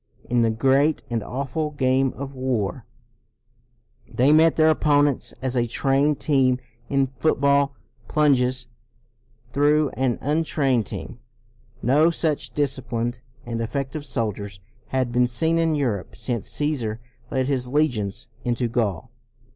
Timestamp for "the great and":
0.41-1.21